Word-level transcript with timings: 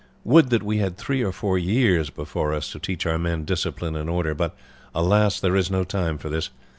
"Would 0.23 0.49
that 0.49 0.63
we 0.63 0.77
had 0.79 0.97
three 0.97 1.21
or 1.23 1.31
four 1.31 1.59
years 1.59 2.09
before 2.09 2.55
us 2.55 2.71
to 2.71 2.79
teach 2.79 3.05
our 3.05 3.19
men 3.19 3.45
discipline 3.45 3.95
and 3.95 4.09
order, 4.09 4.33
but 4.33 4.55
alas! 4.95 5.39
there 5.39 5.55
is 5.55 5.69
no 5.69 5.83
time 5.83 6.17
for 6.17 6.27
this. 6.29 6.49